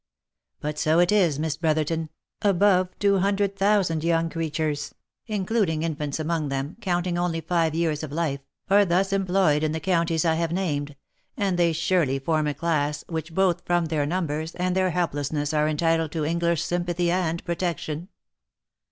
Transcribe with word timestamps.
"But 0.61 0.79
so 0.79 0.97
it 0.97 1.11
is, 1.11 1.37
Miss 1.37 1.57
Brotherton. 1.57 2.09
Above 2.41 2.89
two 2.97 3.19
hundred 3.19 3.55
thousand 3.55 4.03
young 4.03 4.31
creatures, 4.31 4.95
including 5.27 5.83
infants 5.83 6.19
among 6.19 6.49
them, 6.49 6.75
counting 6.81 7.19
only 7.19 7.39
five 7.39 7.75
years 7.75 8.01
of 8.01 8.11
life, 8.11 8.39
are 8.67 8.83
thus 8.83 9.13
employed 9.13 9.61
in 9.61 9.73
the 9.73 9.79
counties 9.79 10.25
I 10.25 10.33
have 10.33 10.51
named; 10.51 10.95
and 11.37 11.55
they 11.55 11.71
surely 11.71 12.17
form 12.17 12.47
a 12.47 12.55
class, 12.55 13.05
which 13.09 13.35
both 13.35 13.61
from 13.63 13.85
their 13.85 14.07
numbers, 14.07 14.55
and 14.55 14.75
their 14.75 14.89
helplessness 14.89 15.53
are 15.53 15.69
entitled 15.69 16.11
to 16.13 16.25
English 16.25 16.63
sympathy 16.63 17.11
and 17.11 17.45
protection 17.45 18.07